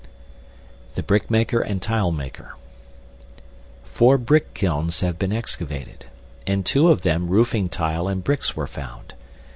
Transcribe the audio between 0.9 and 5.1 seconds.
THE BRICKMAKER AND TILEMAKER Four brick kilns